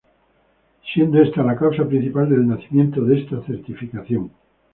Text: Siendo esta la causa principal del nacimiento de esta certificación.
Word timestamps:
Siendo 0.91 1.21
esta 1.21 1.43
la 1.43 1.55
causa 1.55 1.85
principal 1.87 2.27
del 2.27 2.47
nacimiento 2.47 3.03
de 3.05 3.19
esta 3.19 3.39
certificación. 3.45 4.31